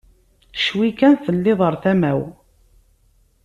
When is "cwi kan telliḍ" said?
0.63-1.59